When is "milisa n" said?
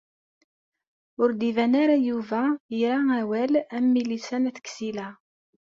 3.93-4.49